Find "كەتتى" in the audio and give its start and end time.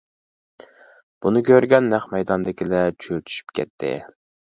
3.61-3.93